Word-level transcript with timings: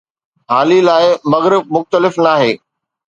هالي 0.51 0.79
لاءِ، 0.87 1.05
مغرب 1.33 1.63
مختلف 1.75 2.13
ناهي. 2.25 2.53